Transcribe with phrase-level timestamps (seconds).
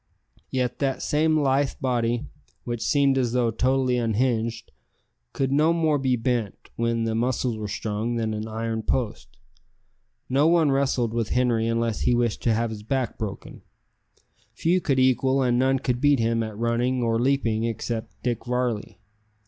[0.49, 2.25] Yet that same lithe body,
[2.63, 4.71] which seemed as though totally unhinged,
[5.31, 9.27] could no more be bent, when the muscles were strung, than an iron post.
[10.27, 13.61] No one wrestled with Henri unless he wished to have his back broken.
[14.55, 18.99] Few could equal and none could beat him at running or leaping except Dick Varley.